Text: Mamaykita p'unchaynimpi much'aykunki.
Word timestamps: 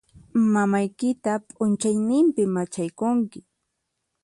Mamaykita 0.53 1.31
p'unchaynimpi 1.47 2.41
much'aykunki. 2.53 3.39